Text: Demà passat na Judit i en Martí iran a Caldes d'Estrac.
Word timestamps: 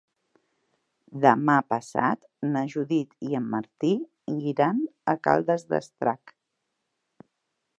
Demà 1.25 1.57
passat 1.73 2.23
na 2.55 2.63
Judit 2.75 3.13
i 3.27 3.37
en 3.41 3.45
Martí 3.51 3.91
iran 4.47 4.81
a 5.13 5.15
Caldes 5.29 5.67
d'Estrac. 5.75 6.35